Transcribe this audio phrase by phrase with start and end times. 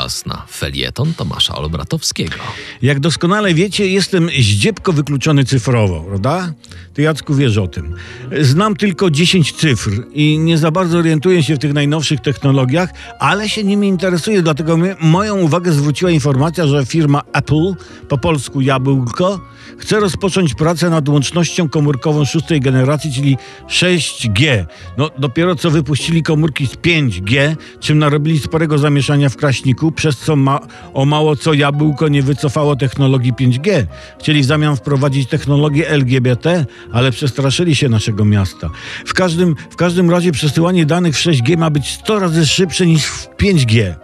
[0.00, 2.36] Czas na felieton Tomasza Olbratowskiego.
[2.82, 6.52] Jak doskonale wiecie, jestem zdziepko wykluczony cyfrowo, prawda?
[6.94, 7.94] Ty, Jacku, wiesz o tym.
[8.40, 13.48] Znam tylko 10 cyfr i nie za bardzo orientuję się w tych najnowszych technologiach, ale
[13.48, 17.74] się nimi interesuję, dlatego moją uwagę zwróciła informacja, że firma Apple,
[18.08, 19.40] po polsku jabłko,
[19.78, 23.36] chce rozpocząć pracę nad łącznością komórkową szóstej generacji, czyli
[23.68, 24.66] 6G.
[24.98, 30.36] No, dopiero co wypuścili komórki z 5G, czym narobili sporego zamieszania w Kraśniku, przez co
[30.36, 30.60] ma,
[30.94, 33.86] o mało co jabłko nie wycofało technologii 5G.
[34.20, 38.70] Chcieli w zamian wprowadzić technologię LGBT, ale przestraszyli się naszego miasta.
[39.06, 43.06] W każdym, w każdym razie przesyłanie danych w 6G ma być 100 razy szybsze niż
[43.06, 43.94] w 5G.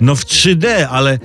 [0.00, 1.18] No w 3D, ale e,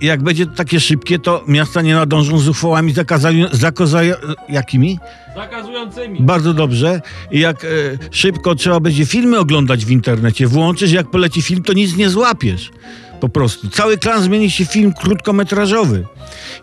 [0.00, 4.00] jak będzie takie szybkie, to miasta nie nadążą z uchwałami zakazami, zakoza,
[4.48, 4.98] jakimi?
[5.34, 6.20] Zakazującymi.
[6.20, 7.00] Bardzo dobrze.
[7.30, 7.68] I jak e,
[8.10, 12.70] szybko trzeba będzie filmy oglądać w internecie, włączysz, jak poleci film, to nic nie złapiesz.
[13.22, 13.68] Po prostu.
[13.68, 16.04] Cały klan zmieni się w film krótkometrażowy.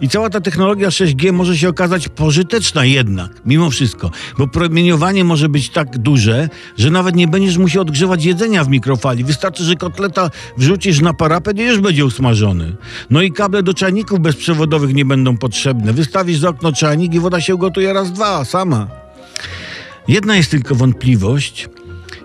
[0.02, 5.50] I cała ta technologia 6G może się okazać pożyteczna jednak, mimo wszystko, bo promieniowanie może
[5.50, 9.24] być tak duże, że nawet nie będziesz musiał odgrzewać jedzenia w mikrofali.
[9.24, 12.76] Wystarczy, że kotleta wrzucisz na parapet już będzie usmażony.
[13.10, 15.94] No i kable do czajników bezprzewodowych nie będą potrzebne.
[15.94, 18.88] Wystawisz za okno czajnik i woda się ugotuje raz, dwa, sama.
[20.08, 21.70] Jedna jest tylko wątpliwość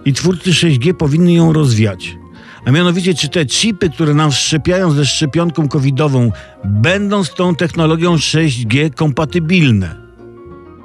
[0.05, 2.17] i twórcy 6G powinni ją rozwiać.
[2.67, 6.33] A mianowicie, czy te chipy, które nam wszczepiają ze szczepionką covidową,
[6.65, 9.97] będą z tą technologią 6G kompatybilne?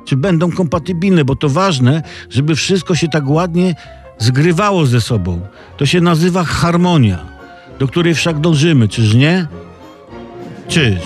[0.06, 1.26] Czy będą kompatybilne?
[1.26, 3.76] Bo to ważne, żeby wszystko się tak ładnie
[4.17, 5.42] zgrywało ze sobą.
[5.78, 7.39] To się nazywa harmonia,
[7.80, 9.48] do której wszak dążymy, czyż nie?
[10.68, 11.00] Czyż?